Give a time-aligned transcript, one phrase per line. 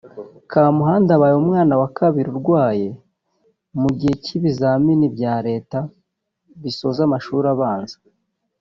[0.51, 2.87] Kamuhanda abaye umwana wa kabiri urwaye
[3.81, 5.77] mu gihe cy’ibizamini bya leta
[6.61, 7.95] bisoza amashuri abanza